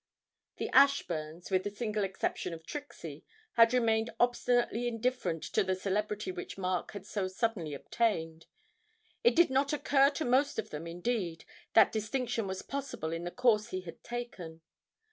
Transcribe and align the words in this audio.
The 0.57 0.71
Ashburns, 0.73 1.51
with 1.51 1.63
the 1.63 1.69
single 1.69 2.03
exception 2.03 2.55
of 2.55 2.65
Trixie, 2.65 3.23
had 3.53 3.71
remained 3.71 4.09
obstinately 4.19 4.87
indifferent 4.87 5.43
to 5.53 5.63
the 5.63 5.75
celebrity 5.75 6.31
which 6.31 6.57
Mark 6.57 6.93
had 6.93 7.05
so 7.05 7.27
suddenly 7.27 7.75
obtained; 7.75 8.47
it 9.23 9.35
did 9.35 9.51
not 9.51 9.73
occur 9.73 10.09
to 10.09 10.25
most 10.25 10.57
of 10.57 10.71
them 10.71 10.87
indeed 10.87 11.45
that 11.75 11.91
distinction 11.91 12.47
was 12.47 12.63
possible 12.63 13.11
in 13.13 13.25
the 13.25 13.29
course 13.29 13.69
he 13.69 13.81
had 13.81 14.03
taken. 14.03 14.61